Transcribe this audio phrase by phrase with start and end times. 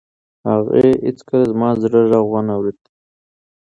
[0.49, 2.79] هغې هیڅکله زما د زړه غږ و نه اورېد.